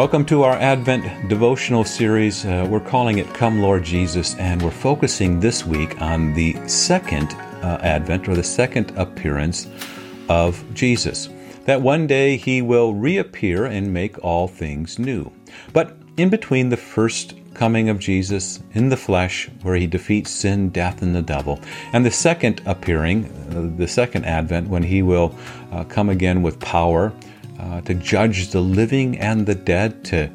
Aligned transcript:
Welcome 0.00 0.24
to 0.26 0.44
our 0.44 0.54
Advent 0.54 1.28
devotional 1.28 1.84
series. 1.84 2.46
Uh, 2.46 2.66
we're 2.70 2.80
calling 2.80 3.18
it 3.18 3.34
Come 3.34 3.60
Lord 3.60 3.84
Jesus, 3.84 4.34
and 4.36 4.62
we're 4.62 4.70
focusing 4.70 5.40
this 5.40 5.66
week 5.66 6.00
on 6.00 6.32
the 6.32 6.56
second 6.66 7.34
uh, 7.62 7.78
Advent 7.82 8.26
or 8.26 8.34
the 8.34 8.42
second 8.42 8.96
appearance 8.96 9.68
of 10.30 10.64
Jesus. 10.72 11.28
That 11.66 11.82
one 11.82 12.06
day 12.06 12.38
he 12.38 12.62
will 12.62 12.94
reappear 12.94 13.66
and 13.66 13.92
make 13.92 14.24
all 14.24 14.48
things 14.48 14.98
new. 14.98 15.30
But 15.74 15.98
in 16.16 16.30
between 16.30 16.70
the 16.70 16.78
first 16.78 17.34
coming 17.52 17.90
of 17.90 17.98
Jesus 17.98 18.60
in 18.72 18.88
the 18.88 18.96
flesh, 18.96 19.50
where 19.60 19.76
he 19.76 19.86
defeats 19.86 20.30
sin, 20.30 20.70
death, 20.70 21.02
and 21.02 21.14
the 21.14 21.20
devil, 21.20 21.60
and 21.92 22.06
the 22.06 22.10
second 22.10 22.62
appearing, 22.64 23.26
uh, 23.50 23.76
the 23.76 23.86
second 23.86 24.24
Advent, 24.24 24.70
when 24.70 24.82
he 24.82 25.02
will 25.02 25.34
uh, 25.70 25.84
come 25.84 26.08
again 26.08 26.40
with 26.40 26.58
power 26.58 27.12
uh, 27.60 27.80
to 27.82 27.94
judge 27.94 28.48
the 28.50 28.60
living 28.60 29.18
and 29.18 29.46
the 29.46 29.54
dead, 29.54 30.04
to, 30.06 30.30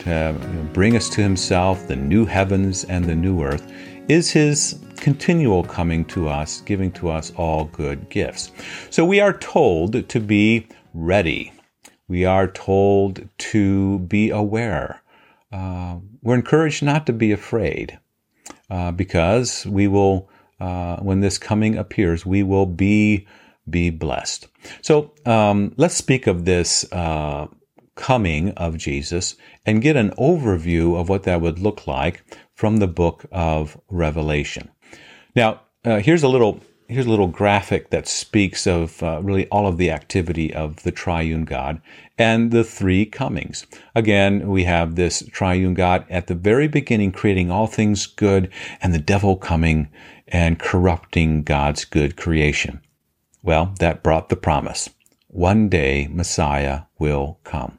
to 0.00 0.36
bring 0.72 0.96
us 0.96 1.08
to 1.10 1.22
Himself, 1.22 1.86
the 1.88 1.96
new 1.96 2.26
heavens 2.26 2.84
and 2.84 3.04
the 3.04 3.14
new 3.14 3.42
earth, 3.42 3.72
is 4.08 4.30
His 4.30 4.78
continual 4.96 5.64
coming 5.64 6.04
to 6.06 6.28
us, 6.28 6.60
giving 6.62 6.92
to 6.92 7.08
us 7.08 7.32
all 7.36 7.64
good 7.66 8.08
gifts. 8.10 8.50
So 8.90 9.04
we 9.04 9.20
are 9.20 9.32
told 9.38 10.08
to 10.08 10.20
be 10.20 10.66
ready. 10.92 11.52
We 12.08 12.24
are 12.24 12.48
told 12.48 13.28
to 13.38 13.98
be 14.00 14.30
aware. 14.30 15.02
Uh, 15.52 15.98
we're 16.22 16.34
encouraged 16.34 16.82
not 16.82 17.06
to 17.06 17.12
be 17.12 17.32
afraid 17.32 17.98
uh, 18.70 18.92
because 18.92 19.64
we 19.66 19.88
will, 19.88 20.28
uh, 20.60 20.96
when 20.96 21.20
this 21.20 21.38
coming 21.38 21.76
appears, 21.76 22.26
we 22.26 22.42
will 22.42 22.66
be 22.66 23.26
be 23.70 23.90
blessed. 23.90 24.48
So 24.82 25.12
um, 25.26 25.72
let's 25.76 25.94
speak 25.94 26.26
of 26.26 26.44
this 26.44 26.90
uh, 26.92 27.48
coming 27.94 28.50
of 28.52 28.76
Jesus 28.76 29.36
and 29.66 29.82
get 29.82 29.96
an 29.96 30.10
overview 30.12 30.98
of 30.98 31.08
what 31.08 31.24
that 31.24 31.40
would 31.40 31.58
look 31.58 31.86
like 31.86 32.24
from 32.54 32.78
the 32.78 32.86
book 32.86 33.26
of 33.32 33.78
Revelation. 33.90 34.70
Now, 35.34 35.60
uh, 35.84 35.98
here's 35.98 36.22
a 36.22 36.28
little 36.28 36.60
here's 36.88 37.06
a 37.06 37.10
little 37.10 37.28
graphic 37.28 37.90
that 37.90 38.08
speaks 38.08 38.66
of 38.66 39.02
uh, 39.02 39.20
really 39.22 39.46
all 39.48 39.66
of 39.66 39.76
the 39.76 39.90
activity 39.90 40.52
of 40.52 40.82
the 40.84 40.90
triune 40.90 41.44
God 41.44 41.82
and 42.16 42.50
the 42.50 42.64
three 42.64 43.04
comings. 43.04 43.66
Again, 43.94 44.48
we 44.48 44.64
have 44.64 44.94
this 44.94 45.22
triune 45.30 45.74
God 45.74 46.06
at 46.08 46.28
the 46.28 46.34
very 46.34 46.66
beginning 46.66 47.12
creating 47.12 47.50
all 47.50 47.66
things 47.66 48.06
good 48.06 48.50
and 48.80 48.94
the 48.94 48.98
devil 48.98 49.36
coming 49.36 49.88
and 50.26 50.58
corrupting 50.58 51.42
God's 51.42 51.84
good 51.84 52.16
creation. 52.16 52.80
Well, 53.42 53.74
that 53.78 54.02
brought 54.02 54.28
the 54.28 54.36
promise. 54.36 54.90
One 55.28 55.68
day 55.68 56.08
Messiah 56.10 56.82
will 56.98 57.38
come. 57.44 57.78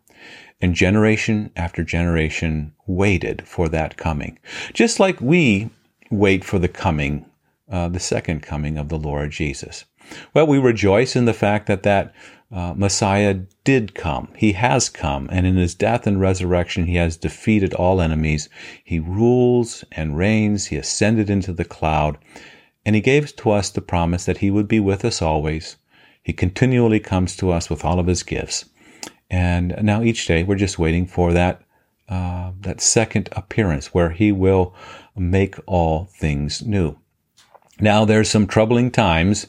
And 0.61 0.75
generation 0.75 1.51
after 1.55 1.83
generation 1.83 2.73
waited 2.85 3.47
for 3.47 3.69
that 3.69 3.97
coming. 3.97 4.39
Just 4.73 4.99
like 4.99 5.21
we 5.21 5.69
wait 6.11 6.43
for 6.43 6.59
the 6.59 6.67
coming, 6.67 7.25
uh, 7.71 7.87
the 7.87 7.99
second 7.99 8.41
coming 8.41 8.77
of 8.77 8.89
the 8.89 8.97
Lord 8.97 9.31
Jesus. 9.31 9.85
Well, 10.33 10.47
we 10.47 10.57
rejoice 10.57 11.15
in 11.15 11.25
the 11.25 11.33
fact 11.33 11.67
that 11.67 11.83
that 11.83 12.13
uh, 12.51 12.73
Messiah 12.75 13.35
did 13.63 13.93
come. 13.93 14.29
He 14.35 14.53
has 14.53 14.89
come, 14.89 15.29
and 15.31 15.45
in 15.45 15.55
his 15.55 15.75
death 15.75 16.07
and 16.07 16.19
resurrection, 16.19 16.87
he 16.87 16.95
has 16.95 17.15
defeated 17.15 17.75
all 17.75 18.01
enemies. 18.01 18.49
He 18.83 18.99
rules 18.99 19.83
and 19.91 20.17
reigns. 20.17 20.67
He 20.67 20.75
ascended 20.77 21.29
into 21.29 21.53
the 21.53 21.65
cloud, 21.65 22.17
and 22.85 22.95
he 22.95 23.01
gave 23.01 23.35
to 23.37 23.51
us 23.51 23.69
the 23.69 23.81
promise 23.81 24.25
that 24.25 24.39
he 24.39 24.51
would 24.51 24.67
be 24.67 24.79
with 24.79 25.03
us 25.05 25.21
always. 25.21 25.77
He 26.21 26.33
continually 26.33 26.99
comes 26.99 27.35
to 27.37 27.51
us 27.51 27.69
with 27.69 27.83
all 27.83 27.99
of 27.99 28.07
his 28.07 28.23
gifts. 28.23 28.65
And 29.29 29.75
now 29.81 30.01
each 30.01 30.25
day 30.25 30.43
we're 30.43 30.55
just 30.55 30.79
waiting 30.79 31.05
for 31.05 31.33
that 31.33 31.61
uh, 32.07 32.51
that 32.61 32.81
second 32.81 33.29
appearance 33.33 33.93
where 33.93 34.09
he 34.09 34.31
will 34.31 34.73
make 35.15 35.55
all 35.67 36.05
things 36.05 36.65
new. 36.65 36.97
Now 37.79 38.03
there's 38.03 38.29
some 38.29 38.47
troubling 38.47 38.89
times, 38.89 39.45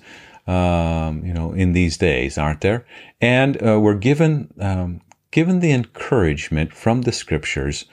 um, 0.47 1.25
you 1.25 1.33
know, 1.33 1.53
in 1.53 1.73
these 1.73 1.97
days, 1.97 2.37
aren't 2.37 2.61
there? 2.61 2.85
And 3.21 3.57
uh, 3.67 3.81
we're 3.81 3.95
given 3.95 4.53
um, 4.61 5.01
given 5.31 5.61
the 5.61 5.73
encouragement 5.73 6.73
from 6.75 7.03
the 7.03 7.13
scriptures 7.13 7.87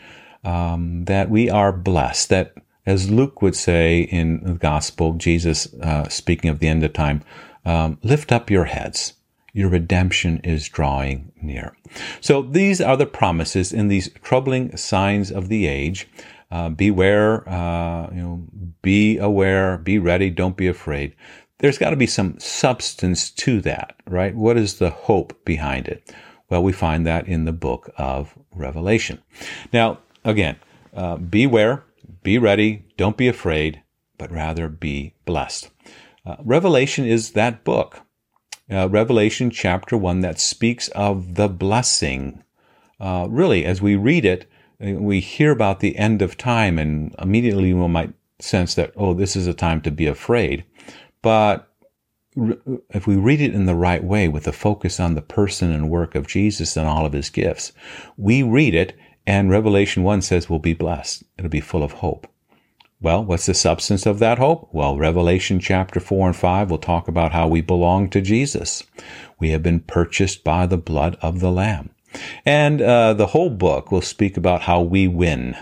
um, 0.43 1.05
that 1.05 1.29
we 1.29 1.49
are 1.49 1.71
blessed. 1.71 2.29
That, 2.29 2.53
as 2.87 3.11
Luke 3.11 3.43
would 3.43 3.55
say 3.55 3.99
in 4.01 4.43
the 4.43 4.53
Gospel, 4.53 5.13
Jesus 5.13 5.71
uh, 5.75 6.09
speaking 6.09 6.49
of 6.49 6.57
the 6.57 6.67
end 6.67 6.83
of 6.83 6.93
time, 6.93 7.21
um, 7.65 7.99
lift 8.01 8.31
up 8.31 8.49
your 8.49 8.65
heads 8.65 9.13
your 9.57 9.69
redemption 9.69 10.39
is 10.43 10.69
drawing 10.69 11.31
near. 11.41 11.75
So 12.21 12.43
these 12.43 12.79
are 12.79 12.95
the 12.95 13.07
promises 13.07 13.73
in 13.73 13.87
these 13.87 14.07
troubling 14.21 14.77
signs 14.77 15.31
of 15.31 15.49
the 15.49 15.65
age. 15.65 16.07
Uh, 16.51 16.69
beware, 16.69 17.49
uh, 17.49 18.07
you 18.11 18.21
know, 18.21 18.47
be 18.83 19.17
aware, 19.17 19.79
be 19.79 19.97
ready, 19.97 20.29
don't 20.29 20.55
be 20.55 20.67
afraid. 20.67 21.15
There's 21.57 21.79
got 21.79 21.89
to 21.89 21.95
be 21.95 22.05
some 22.05 22.39
substance 22.39 23.31
to 23.31 23.59
that, 23.61 23.95
right? 24.05 24.35
What 24.35 24.57
is 24.57 24.75
the 24.75 24.91
hope 24.91 25.43
behind 25.43 25.87
it? 25.87 26.13
Well, 26.51 26.61
we 26.61 26.71
find 26.71 27.07
that 27.07 27.27
in 27.27 27.45
the 27.45 27.51
book 27.51 27.91
of 27.97 28.37
Revelation. 28.51 29.23
Now, 29.73 29.97
again, 30.23 30.57
uh, 30.93 31.17
beware, 31.17 31.83
be 32.27 32.37
ready, 32.37 32.83
don't 32.97 33.15
be 33.15 33.29
afraid, 33.29 33.81
but 34.17 34.29
rather 34.29 34.67
be 34.67 35.13
blessed. 35.23 35.69
Uh, 36.25 36.35
Revelation 36.43 37.05
is 37.05 37.31
that 37.31 37.63
book 37.63 38.01
uh, 38.69 38.89
Revelation 38.89 39.49
chapter 39.49 39.95
1 39.95 40.19
that 40.19 40.37
speaks 40.37 40.89
of 40.89 41.35
the 41.35 41.47
blessing. 41.47 42.43
Uh, 42.99 43.27
really, 43.29 43.63
as 43.63 43.81
we 43.81 43.95
read 43.95 44.25
it, 44.25 44.45
uh, 44.85 44.91
we 44.99 45.21
hear 45.21 45.51
about 45.51 45.79
the 45.79 45.95
end 45.95 46.21
of 46.21 46.35
time, 46.35 46.77
and 46.77 47.15
immediately 47.17 47.73
we 47.73 47.87
might 47.87 48.13
sense 48.39 48.75
that, 48.75 48.91
oh, 48.97 49.13
this 49.13 49.37
is 49.37 49.47
a 49.47 49.53
time 49.53 49.79
to 49.79 49.89
be 49.89 50.05
afraid. 50.05 50.65
But 51.21 51.71
if 52.89 53.07
we 53.07 53.15
read 53.15 53.39
it 53.39 53.55
in 53.55 53.67
the 53.67 53.73
right 53.73 54.03
way 54.03 54.27
with 54.27 54.49
a 54.49 54.51
focus 54.51 54.99
on 54.99 55.15
the 55.15 55.21
person 55.21 55.71
and 55.71 55.89
work 55.89 56.13
of 56.13 56.27
Jesus 56.27 56.75
and 56.75 56.89
all 56.89 57.05
of 57.05 57.13
his 57.13 57.29
gifts, 57.29 57.71
we 58.17 58.43
read 58.43 58.75
it 58.75 58.97
and 59.27 59.49
Revelation 59.49 60.03
1 60.03 60.21
says 60.21 60.49
we'll 60.49 60.57
be 60.59 60.73
blessed. 60.73 61.23
It'll 61.37 61.49
be 61.49 61.59
full 61.59 61.83
of 61.83 61.91
hope. 61.91 62.27
Well, 63.01 63.23
what's 63.23 63.45
the 63.45 63.53
substance 63.53 64.05
of 64.05 64.19
that 64.19 64.39
hope? 64.39 64.69
Well, 64.71 64.97
Revelation 64.97 65.59
chapter 65.59 65.99
4 65.99 66.27
and 66.27 66.35
5 66.35 66.71
will 66.71 66.77
talk 66.77 67.09
about 67.09 67.33
how 67.33 67.47
we 67.47 67.59
belong 67.61 68.09
to 68.11 68.21
Jesus. 68.21 68.83
We 69.37 69.49
have 69.51 69.61
been 69.61 69.81
purchased 69.81 70.45
by 70.45 70.65
the 70.65 70.77
blood 70.77 71.17
of 71.21 71.41
the 71.41 71.51
Lamb. 71.51 71.91
And 72.45 72.81
uh, 72.81 73.13
the 73.13 73.27
whole 73.27 73.49
book 73.49 73.91
will 73.91 74.01
speak 74.01 74.37
about 74.37 74.61
how 74.61 74.81
we 74.81 75.09
win, 75.09 75.55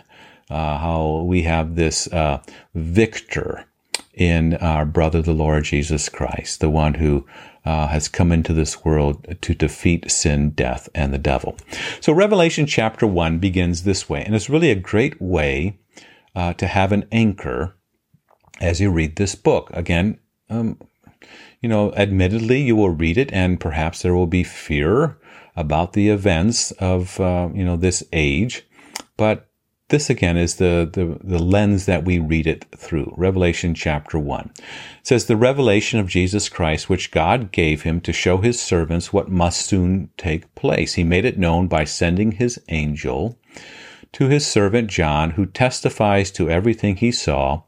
uh, 0.50 0.78
how 0.78 1.26
we 1.28 1.42
have 1.42 1.76
this 1.76 2.08
uh, 2.14 2.42
victor 2.76 3.66
in 4.16 4.56
our 4.56 4.86
brother, 4.86 5.22
the 5.22 5.34
Lord 5.34 5.66
Jesus 5.66 6.10
Christ, 6.10 6.60
the 6.60 6.70
one 6.70 6.96
who 6.96 7.26
uh, 7.66 7.88
has 7.88 8.08
come 8.08 8.32
into 8.32 8.54
this 8.54 8.86
world 8.86 9.36
to 9.42 9.54
defeat 9.54 10.10
sin, 10.10 10.52
death, 10.52 10.88
and 10.96 11.14
the 11.14 11.18
devil. 11.18 11.58
So 12.00 12.14
Revelation 12.14 12.66
chapter 12.66 13.06
1 13.06 13.40
begins 13.40 13.84
this 13.84 14.10
way, 14.10 14.24
and 14.24 14.36
it's 14.36 14.50
really 14.50 14.72
a 14.72 14.76
great 14.76 15.22
way 15.22 15.80
uh, 16.36 16.54
to 16.54 16.68
have 16.68 16.92
an 16.92 17.08
anchor 17.12 17.76
as 18.62 18.80
you 18.80 18.92
read 18.92 19.16
this 19.16 19.36
book. 19.36 19.70
Again, 19.74 20.20
um, 20.50 20.80
you 21.62 21.70
know, 21.70 21.92
admittedly, 21.94 22.62
you 22.62 22.76
will 22.76 22.92
read 22.92 23.18
it, 23.18 23.34
and 23.34 23.60
perhaps 23.60 24.02
there 24.02 24.14
will 24.14 24.28
be 24.28 24.44
fear 24.44 25.18
about 25.56 25.94
the 25.94 26.10
events 26.10 26.72
of 26.72 27.20
uh, 27.20 27.50
you 27.54 27.66
know 27.66 27.78
this 27.78 28.04
age, 28.14 28.68
but 29.18 29.50
this 29.90 30.10
again 30.10 30.36
is 30.36 30.56
the, 30.56 30.90
the, 30.92 31.20
the 31.24 31.42
lens 31.42 31.86
that 31.86 32.04
we 32.04 32.18
read 32.18 32.48
it 32.48 32.66
through. 32.76 33.14
Revelation 33.16 33.76
chapter 33.76 34.18
1 34.18 34.52
it 34.58 34.64
says, 35.04 35.26
The 35.26 35.38
revelation 35.38 36.00
of 36.00 36.08
Jesus 36.08 36.50
Christ, 36.50 36.90
which 36.90 37.12
God 37.12 37.52
gave 37.52 37.84
him 37.84 38.02
to 38.02 38.14
show 38.14 38.38
his 38.38 38.60
servants 38.60 39.14
what 39.14 39.30
must 39.30 39.66
soon 39.66 40.10
take 40.18 40.54
place. 40.56 40.96
He 40.96 41.04
made 41.04 41.26
it 41.26 41.38
known 41.38 41.68
by 41.68 41.84
sending 41.84 42.34
his 42.34 42.60
angel 42.70 43.38
to 44.14 44.28
his 44.28 44.48
servant 44.48 44.90
John, 44.90 45.32
who 45.32 45.46
testifies 45.46 46.32
to 46.32 46.50
everything 46.50 46.96
he 46.96 47.12
saw. 47.12 47.64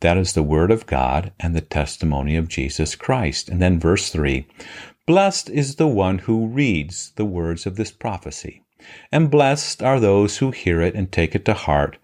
That 0.00 0.16
is 0.18 0.32
the 0.32 0.42
word 0.42 0.72
of 0.72 0.86
God 0.86 1.32
and 1.38 1.54
the 1.54 1.60
testimony 1.60 2.36
of 2.36 2.48
Jesus 2.48 2.96
Christ. 2.96 3.48
And 3.48 3.62
then 3.62 3.78
verse 3.78 4.10
3 4.10 4.46
Blessed 5.06 5.48
is 5.48 5.76
the 5.76 5.86
one 5.86 6.18
who 6.18 6.46
reads 6.48 7.12
the 7.16 7.24
words 7.24 7.66
of 7.66 7.76
this 7.76 7.92
prophecy, 7.92 8.61
and 9.10 9.30
blessed 9.30 9.82
are 9.82 10.00
those 10.00 10.38
who 10.38 10.50
hear 10.50 10.80
it 10.80 10.94
and 10.94 11.10
take 11.10 11.34
it 11.34 11.44
to 11.46 11.54
heart. 11.54 11.96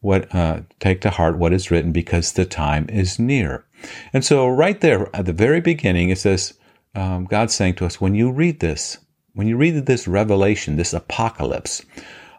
What 0.00 0.32
uh, 0.34 0.60
take 0.78 1.00
to 1.00 1.10
heart 1.10 1.38
what 1.38 1.52
is 1.52 1.70
written, 1.70 1.92
because 1.92 2.32
the 2.32 2.44
time 2.44 2.86
is 2.88 3.18
near. 3.18 3.64
And 4.12 4.24
so, 4.24 4.46
right 4.46 4.80
there 4.80 5.14
at 5.14 5.26
the 5.26 5.32
very 5.32 5.60
beginning, 5.60 6.10
it 6.10 6.18
says, 6.18 6.54
um, 6.94 7.24
God's 7.24 7.54
saying 7.54 7.74
to 7.76 7.86
us, 7.86 8.00
when 8.00 8.14
you 8.14 8.30
read 8.30 8.60
this, 8.60 8.98
when 9.34 9.46
you 9.46 9.56
read 9.56 9.86
this 9.86 10.08
revelation, 10.08 10.76
this 10.76 10.94
apocalypse, 10.94 11.84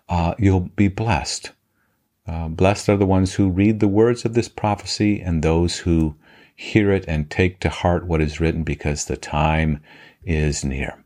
uh, 0.09 0.33
you'll 0.39 0.69
be 0.75 0.87
blessed. 0.87 1.51
Uh, 2.27 2.47
blessed 2.47 2.89
are 2.89 2.97
the 2.97 3.05
ones 3.05 3.35
who 3.35 3.49
read 3.49 3.79
the 3.79 3.87
words 3.87 4.25
of 4.25 4.33
this 4.33 4.49
prophecy 4.49 5.21
and 5.21 5.43
those 5.43 5.79
who 5.79 6.15
hear 6.55 6.91
it 6.91 7.05
and 7.07 7.29
take 7.29 7.59
to 7.59 7.69
heart 7.69 8.05
what 8.05 8.21
is 8.21 8.39
written 8.39 8.63
because 8.63 9.05
the 9.05 9.15
time 9.15 9.79
is 10.23 10.65
near. 10.65 11.03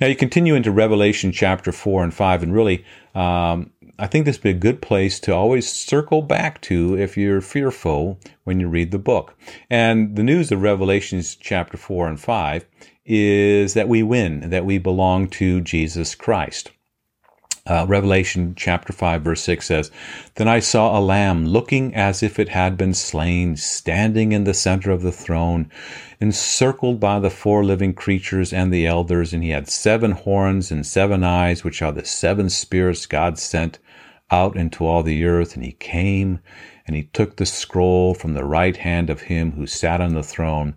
Now 0.00 0.06
you 0.06 0.16
continue 0.16 0.54
into 0.54 0.70
Revelation 0.70 1.32
chapter 1.32 1.72
4 1.72 2.04
and 2.04 2.14
5, 2.14 2.42
and 2.42 2.54
really, 2.54 2.84
um, 3.14 3.70
I 3.98 4.06
think 4.06 4.24
this 4.24 4.36
would 4.36 4.42
be 4.42 4.50
a 4.50 4.54
good 4.54 4.80
place 4.80 5.18
to 5.20 5.34
always 5.34 5.70
circle 5.70 6.22
back 6.22 6.60
to 6.62 6.96
if 6.96 7.16
you're 7.16 7.40
fearful 7.40 8.18
when 8.44 8.60
you 8.60 8.68
read 8.68 8.90
the 8.90 8.98
book. 8.98 9.36
And 9.68 10.16
the 10.16 10.22
news 10.22 10.52
of 10.52 10.62
Revelations 10.62 11.34
chapter 11.34 11.76
4 11.76 12.08
and 12.08 12.20
5 12.20 12.66
is 13.04 13.74
that 13.74 13.88
we 13.88 14.02
win, 14.02 14.50
that 14.50 14.64
we 14.64 14.78
belong 14.78 15.28
to 15.28 15.60
Jesus 15.60 16.14
Christ. 16.14 16.70
Uh, 17.68 17.84
Revelation 17.86 18.54
chapter 18.56 18.94
5, 18.94 19.20
verse 19.20 19.42
6 19.42 19.66
says, 19.66 19.90
Then 20.36 20.48
I 20.48 20.58
saw 20.58 20.98
a 20.98 21.04
lamb 21.04 21.44
looking 21.44 21.94
as 21.94 22.22
if 22.22 22.38
it 22.38 22.48
had 22.48 22.78
been 22.78 22.94
slain, 22.94 23.56
standing 23.56 24.32
in 24.32 24.44
the 24.44 24.54
center 24.54 24.90
of 24.90 25.02
the 25.02 25.12
throne, 25.12 25.70
encircled 26.18 26.98
by 26.98 27.20
the 27.20 27.28
four 27.28 27.62
living 27.62 27.92
creatures 27.92 28.54
and 28.54 28.72
the 28.72 28.86
elders. 28.86 29.34
And 29.34 29.44
he 29.44 29.50
had 29.50 29.68
seven 29.68 30.12
horns 30.12 30.70
and 30.70 30.86
seven 30.86 31.22
eyes, 31.22 31.62
which 31.62 31.82
are 31.82 31.92
the 31.92 32.06
seven 32.06 32.48
spirits 32.48 33.04
God 33.04 33.38
sent 33.38 33.78
out 34.30 34.56
into 34.56 34.86
all 34.86 35.02
the 35.02 35.26
earth. 35.26 35.54
And 35.54 35.62
he 35.62 35.72
came 35.72 36.38
and 36.86 36.96
he 36.96 37.04
took 37.12 37.36
the 37.36 37.44
scroll 37.44 38.14
from 38.14 38.32
the 38.32 38.46
right 38.46 38.78
hand 38.78 39.10
of 39.10 39.20
him 39.20 39.52
who 39.52 39.66
sat 39.66 40.00
on 40.00 40.14
the 40.14 40.22
throne. 40.22 40.74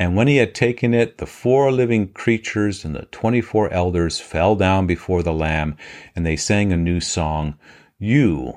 And 0.00 0.16
when 0.16 0.28
he 0.28 0.38
had 0.38 0.54
taken 0.54 0.94
it, 0.94 1.18
the 1.18 1.26
four 1.26 1.70
living 1.70 2.08
creatures 2.14 2.86
and 2.86 2.96
the 2.96 3.04
twenty 3.12 3.42
four 3.42 3.70
elders 3.70 4.18
fell 4.18 4.56
down 4.56 4.86
before 4.86 5.22
the 5.22 5.34
Lamb, 5.34 5.76
and 6.16 6.24
they 6.24 6.36
sang 6.36 6.72
a 6.72 6.76
new 6.78 7.00
song. 7.00 7.58
You, 7.98 8.56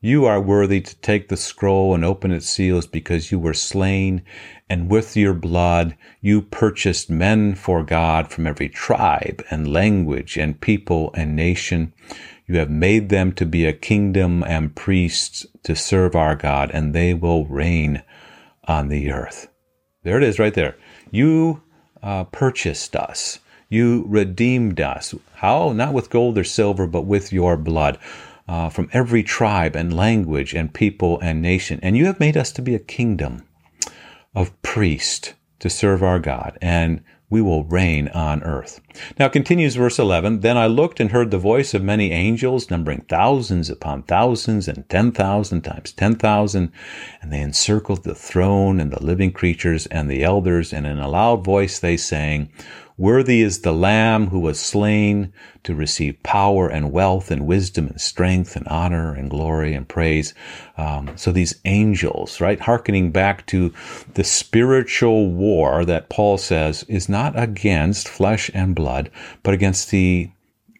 you 0.00 0.24
are 0.24 0.40
worthy 0.40 0.80
to 0.80 0.96
take 0.96 1.28
the 1.28 1.36
scroll 1.36 1.94
and 1.94 2.04
open 2.04 2.32
its 2.32 2.50
seals 2.50 2.88
because 2.88 3.30
you 3.30 3.38
were 3.38 3.54
slain, 3.54 4.22
and 4.68 4.90
with 4.90 5.16
your 5.16 5.32
blood 5.32 5.96
you 6.20 6.42
purchased 6.42 7.08
men 7.08 7.54
for 7.54 7.84
God 7.84 8.32
from 8.32 8.44
every 8.44 8.68
tribe 8.68 9.44
and 9.52 9.72
language 9.72 10.36
and 10.36 10.60
people 10.60 11.12
and 11.14 11.36
nation. 11.36 11.92
You 12.48 12.58
have 12.58 12.68
made 12.68 13.10
them 13.10 13.30
to 13.34 13.46
be 13.46 13.64
a 13.64 13.72
kingdom 13.72 14.42
and 14.42 14.74
priests 14.74 15.46
to 15.62 15.76
serve 15.76 16.16
our 16.16 16.34
God, 16.34 16.72
and 16.74 16.92
they 16.92 17.14
will 17.14 17.46
reign 17.46 18.02
on 18.64 18.88
the 18.88 19.12
earth. 19.12 19.46
There 20.04 20.16
it 20.16 20.22
is 20.22 20.38
right 20.38 20.54
there. 20.54 20.76
You 21.10 21.62
uh, 22.02 22.24
purchased 22.24 22.94
us. 22.94 23.40
You 23.68 24.04
redeemed 24.06 24.80
us. 24.80 25.14
How? 25.34 25.72
Not 25.72 25.94
with 25.94 26.10
gold 26.10 26.38
or 26.38 26.44
silver, 26.44 26.86
but 26.86 27.02
with 27.02 27.32
your 27.32 27.56
blood. 27.56 27.98
Uh, 28.46 28.68
from 28.68 28.90
every 28.92 29.22
tribe 29.22 29.74
and 29.74 29.96
language 29.96 30.52
and 30.54 30.72
people 30.72 31.18
and 31.20 31.40
nation. 31.40 31.80
And 31.82 31.96
you 31.96 32.04
have 32.04 32.20
made 32.20 32.36
us 32.36 32.52
to 32.52 32.62
be 32.62 32.74
a 32.74 32.78
kingdom 32.78 33.42
of 34.34 34.60
priests 34.60 35.32
to 35.60 35.70
serve 35.70 36.02
our 36.02 36.18
God. 36.18 36.58
And 36.60 37.02
we 37.30 37.40
will 37.40 37.64
reign 37.64 38.08
on 38.08 38.42
earth. 38.42 38.80
Now 39.18 39.28
continues 39.28 39.76
verse 39.76 39.98
11. 39.98 40.40
Then 40.40 40.56
I 40.56 40.66
looked 40.66 41.00
and 41.00 41.10
heard 41.10 41.30
the 41.30 41.38
voice 41.38 41.74
of 41.74 41.82
many 41.82 42.12
angels, 42.12 42.70
numbering 42.70 43.04
thousands 43.08 43.70
upon 43.70 44.02
thousands 44.02 44.68
and 44.68 44.88
10,000 44.88 45.62
times 45.62 45.92
10,000. 45.92 46.72
And 47.22 47.32
they 47.32 47.40
encircled 47.40 48.04
the 48.04 48.14
throne 48.14 48.78
and 48.78 48.92
the 48.92 49.02
living 49.02 49.32
creatures 49.32 49.86
and 49.86 50.10
the 50.10 50.22
elders. 50.22 50.72
And 50.72 50.86
in 50.86 50.98
a 50.98 51.08
loud 51.08 51.44
voice 51.44 51.78
they 51.78 51.96
sang, 51.96 52.50
Worthy 52.96 53.42
is 53.42 53.62
the 53.62 53.72
Lamb 53.72 54.28
who 54.28 54.38
was 54.38 54.60
slain 54.60 55.32
to 55.64 55.74
receive 55.74 56.22
power 56.22 56.68
and 56.68 56.92
wealth 56.92 57.32
and 57.32 57.44
wisdom 57.44 57.88
and 57.88 58.00
strength 58.00 58.54
and 58.54 58.68
honor 58.68 59.12
and 59.12 59.28
glory 59.28 59.74
and 59.74 59.88
praise. 59.88 60.32
Um, 60.76 61.10
so 61.16 61.32
these 61.32 61.60
angels, 61.64 62.40
right, 62.40 62.60
hearkening 62.60 63.10
back 63.10 63.46
to 63.46 63.74
the 64.14 64.22
spiritual 64.22 65.32
war 65.32 65.84
that 65.84 66.08
Paul 66.08 66.38
says 66.38 66.84
is 66.84 67.08
not 67.08 67.36
against 67.38 68.08
flesh 68.08 68.48
and 68.54 68.76
blood, 68.76 69.10
but 69.42 69.54
against 69.54 69.90
the 69.90 70.30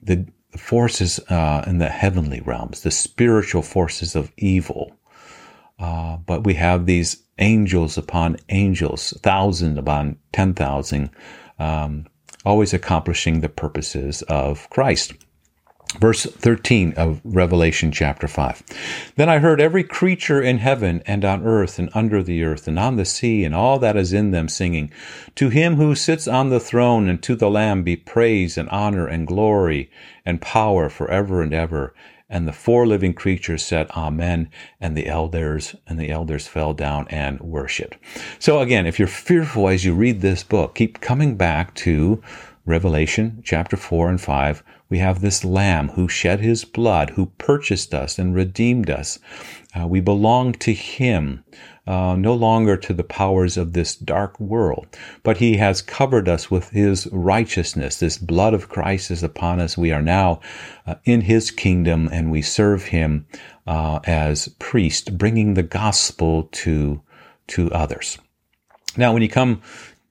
the 0.01 0.27
forces 0.57 1.19
uh, 1.31 1.65
in 1.67 1.79
the 1.79 1.89
heavenly 1.89 2.41
realms, 2.43 2.83
the 2.83 2.91
spiritual 2.93 3.63
forces 3.63 4.15
of 4.15 4.31
evil. 4.37 4.95
Uh, 5.81 6.19
but 6.19 6.45
we 6.45 6.55
have 6.55 6.87
these 6.87 7.25
angels 7.39 7.99
upon 7.99 8.37
angels, 8.51 9.13
thousand 9.23 9.79
upon 9.79 10.17
ten 10.33 10.55
thousand 10.55 11.11
um, 11.59 12.07
always 12.45 12.75
accomplishing 12.75 13.41
the 13.41 13.49
purposes 13.49 14.23
of 14.23 14.69
Christ. 14.71 15.15
Verse 16.01 16.25
13 16.25 16.95
of 16.97 17.21
Revelation 17.23 17.93
chapter 17.93 18.27
5. 18.27 18.65
Then 19.15 19.29
I 19.29 19.39
heard 19.39 19.61
every 19.61 19.85
creature 19.85 20.43
in 20.43 20.59
heaven 20.59 21.03
and 21.07 21.25
on 21.25 21.45
earth 21.45 21.79
and 21.79 21.89
under 21.95 22.21
the 22.21 22.43
earth 22.43 22.67
and 22.67 22.81
on 22.81 22.97
the 22.97 23.05
sea 23.05 23.45
and 23.45 23.55
all 23.55 23.79
that 23.79 23.97
is 23.97 24.13
in 24.13 24.33
them 24.33 24.49
singing, 24.49 24.91
To 25.37 25.51
him 25.51 25.77
who 25.77 25.95
sits 25.95 26.27
on 26.27 26.51
the 26.51 26.59
throne 26.59 27.09
and 27.09 27.23
to 27.23 27.37
the 27.37 27.49
Lamb 27.49 27.85
be 27.85 27.95
praise 27.95 28.59
and 28.59 28.69
honor 28.71 29.07
and 29.07 29.25
glory 29.25 29.89
and 30.27 30.41
power 30.41 30.89
forever 30.89 31.43
and 31.43 31.55
ever. 31.55 31.95
And 32.29 32.49
the 32.49 32.53
four 32.53 32.87
living 32.87 33.13
creatures 33.13 33.65
said, 33.65 33.91
Amen. 33.91 34.51
And 34.81 34.97
the 34.97 35.07
elders 35.07 35.77
and 35.87 35.99
the 35.99 36.11
elders 36.11 36.47
fell 36.47 36.73
down 36.73 37.07
and 37.09 37.39
worshiped. 37.41 37.99
So 38.39 38.61
again, 38.61 38.87
if 38.87 38.99
you're 38.99 39.09
fearful 39.09 39.69
as 39.69 39.85
you 39.85 39.95
read 39.95 40.21
this 40.21 40.43
book, 40.43 40.75
keep 40.75 41.01
coming 41.01 41.37
back 41.37 41.75
to 41.77 42.23
Revelation 42.67 43.43
chapter 43.45 43.77
4 43.77 44.09
and 44.09 44.21
5. 44.21 44.63
We 44.89 44.99
have 44.99 45.21
this 45.21 45.45
Lamb 45.45 45.91
who 45.91 46.09
shed 46.09 46.41
his 46.41 46.65
blood, 46.65 47.11
who 47.11 47.27
purchased 47.37 47.93
us 47.93 48.19
and 48.19 48.35
redeemed 48.35 48.89
us. 48.89 49.19
Uh, 49.79 49.87
we 49.87 50.01
belong 50.01 50.53
to 50.55 50.73
him 50.73 51.45
uh, 51.87 52.17
no 52.17 52.33
longer 52.33 52.79
to 52.79 52.95
the 52.95 53.05
powers 53.05 53.59
of 53.59 53.75
this 53.75 53.95
dark 53.95 54.41
world, 54.41 54.87
but 55.23 55.37
he 55.37 55.59
has 55.59 55.83
covered 55.83 56.27
us 56.27 56.51
with 56.51 56.71
his 56.71 57.07
righteousness. 57.13 57.99
This 57.99 58.17
blood 58.17 58.55
of 58.55 58.71
Christ 58.71 59.11
is 59.11 59.23
upon 59.23 59.61
us. 59.61 59.77
We 59.77 59.93
are 59.93 60.01
now 60.01 60.41
uh, 60.87 60.95
in 61.05 61.21
his 61.21 61.51
kingdom 61.51 62.09
and 62.11 62.31
we 62.31 62.41
serve 62.41 62.85
him 62.85 63.27
uh, 63.67 64.01
as 64.05 64.49
priest, 64.59 65.19
bringing 65.19 65.53
the 65.53 65.63
gospel 65.63 66.45
to, 66.53 67.03
to 67.49 67.71
others. 67.73 68.19
Now, 68.97 69.13
when 69.13 69.23
you 69.23 69.29
come 69.29 69.61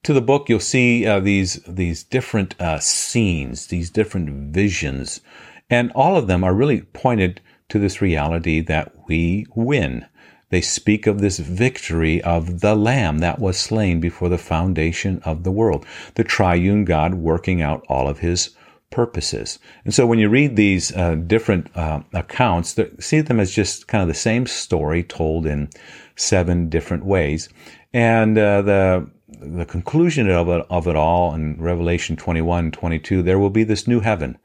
to 0.03 0.13
the 0.13 0.21
book, 0.21 0.49
you'll 0.49 0.59
see 0.59 1.05
uh, 1.05 1.19
these, 1.19 1.61
these 1.67 2.03
different 2.03 2.59
uh, 2.59 2.79
scenes, 2.79 3.67
these 3.67 3.89
different 3.89 4.53
visions, 4.53 5.21
and 5.69 5.91
all 5.93 6.17
of 6.17 6.27
them 6.27 6.43
are 6.43 6.53
really 6.53 6.81
pointed 6.81 7.41
to 7.69 7.79
this 7.79 8.01
reality 8.01 8.59
that 8.61 8.93
we 9.07 9.45
win 9.55 10.05
they 10.53 10.61
speak 10.61 11.07
of 11.07 11.19
this 11.19 11.39
victory 11.39 12.21
of 12.21 12.59
the 12.59 12.75
Lamb 12.75 13.17
that 13.17 13.39
was 13.39 13.57
slain 13.57 13.99
before 13.99 14.29
the 14.29 14.37
foundation 14.37 15.19
of 15.25 15.41
the 15.41 15.51
world, 15.51 15.83
the 16.13 16.23
triune 16.23 16.85
God 16.85 17.15
working 17.15 17.63
out 17.63 17.83
all 17.89 18.07
of 18.07 18.19
his 18.19 18.51
purposes. 18.91 19.57
And 19.83 19.95
so 19.95 20.05
when 20.05 20.19
you 20.19 20.29
read 20.29 20.55
these 20.55 20.95
uh, 20.95 21.15
different 21.15 21.75
uh, 21.75 22.01
accounts, 22.13 22.79
see 22.99 23.21
them 23.21 23.39
as 23.39 23.49
just 23.51 23.87
kind 23.87 24.03
of 24.03 24.07
the 24.07 24.13
same 24.13 24.45
story 24.45 25.01
told 25.01 25.47
in 25.47 25.69
seven 26.17 26.69
different 26.69 27.03
ways. 27.03 27.49
And 27.91 28.37
uh, 28.37 28.61
the 28.61 29.09
the 29.39 29.65
conclusion 29.65 30.29
of 30.29 30.47
it, 30.49 30.65
of 30.69 30.87
it 30.87 30.95
all 30.95 31.33
in 31.33 31.61
Revelation 31.61 32.15
21, 32.15 32.71
22, 32.71 33.21
there 33.21 33.39
will 33.39 33.49
be 33.49 33.63
this 33.63 33.87
new 33.87 33.99
heaven, 33.99 34.37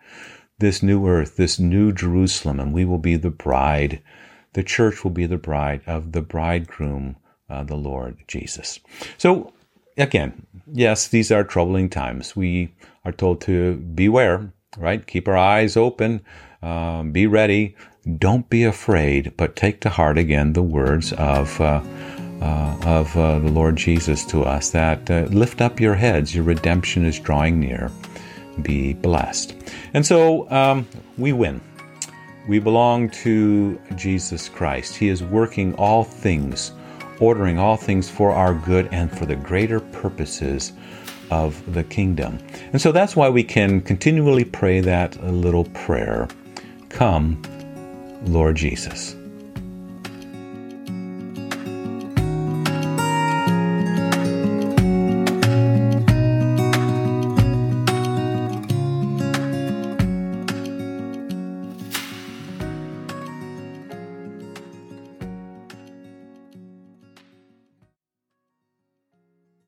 this 0.59 0.83
new 0.83 1.07
earth, 1.07 1.37
this 1.37 1.59
new 1.59 1.93
Jerusalem, 1.93 2.61
and 2.61 2.73
we 2.73 2.85
will 2.85 2.99
be 2.99 3.17
the 3.17 3.31
bride 3.31 4.03
the 4.59 4.63
church 4.63 5.05
will 5.05 5.11
be 5.11 5.27
the 5.27 5.37
bride 5.37 5.83
of 5.87 6.13
the 6.13 6.21
bridegroom, 6.23 7.17
uh, 7.49 7.65
the 7.65 7.77
Lord 7.77 8.19
Jesus. 8.27 8.81
So, 9.17 9.53
again, 9.97 10.47
yes, 10.73 11.09
these 11.09 11.31
are 11.31 11.45
troubling 11.45 11.89
times. 11.91 12.35
We 12.35 12.75
are 13.05 13.13
told 13.13 13.41
to 13.43 13.77
beware, 13.77 14.53
right? 14.77 15.07
Keep 15.07 15.29
our 15.29 15.37
eyes 15.37 15.77
open, 15.77 16.23
um, 16.63 17.13
be 17.13 17.27
ready. 17.27 17.77
Don't 18.19 18.49
be 18.49 18.65
afraid, 18.65 19.37
but 19.37 19.55
take 19.55 19.81
to 19.83 19.91
heart 19.91 20.19
again 20.19 20.55
the 20.55 20.63
words 20.63 21.13
of. 21.13 21.61
Uh, 21.61 21.83
uh, 22.41 22.77
of 22.85 23.17
uh, 23.17 23.39
the 23.39 23.51
Lord 23.51 23.77
Jesus 23.77 24.25
to 24.27 24.43
us 24.43 24.71
that 24.71 25.11
uh, 25.11 25.23
lift 25.31 25.61
up 25.61 25.81
your 25.81 25.95
heads, 25.95 26.35
your 26.35 26.45
redemption 26.45 27.05
is 27.05 27.19
drawing 27.19 27.61
near. 27.61 27.91
Be 28.63 28.95
blessed. 28.95 29.55
And 29.95 30.05
so 30.05 30.51
um, 30.51 30.87
we 31.17 31.33
win. 31.33 31.61
We 32.49 32.59
belong 32.59 33.11
to 33.11 33.79
Jesus 33.95 34.49
Christ. 34.49 34.97
He 34.97 35.09
is 35.09 35.23
working 35.23 35.75
all 35.75 36.03
things, 36.05 36.73
ordering 37.21 37.59
all 37.59 37.77
things 37.77 38.09
for 38.09 38.33
our 38.33 38.55
good 38.55 38.89
and 38.91 39.11
for 39.17 39.27
the 39.27 39.37
greater 39.37 39.81
purposes 39.81 40.73
of 41.31 41.75
the 41.75 41.85
kingdom. 41.85 42.39
And 42.73 42.81
so 42.81 42.91
that's 42.91 43.15
why 43.15 43.29
we 43.29 43.45
can 43.45 43.81
continually 43.83 44.45
pray 44.45 44.81
that 44.81 45.23
little 45.23 45.65
prayer 45.67 46.29
Come, 46.89 47.41
Lord 48.25 48.57
Jesus. 48.57 49.15